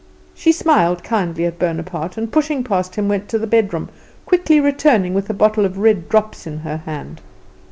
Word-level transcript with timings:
She 0.33 0.51
smiled 0.51 1.03
kindly 1.03 1.45
at 1.45 1.59
Bonaparte, 1.59 2.17
and 2.17 2.31
pushing 2.31 2.63
past 2.63 2.95
him, 2.95 3.07
went 3.07 3.29
to 3.29 3.37
the 3.37 3.45
bedroom, 3.45 3.89
quickly 4.25 4.59
returning 4.59 5.13
with 5.13 5.29
a 5.29 5.33
bottle 5.35 5.63
of 5.63 5.77
red 5.77 6.09
drops 6.09 6.47
in 6.47 6.57
her 6.61 6.77
hand. 6.77 7.21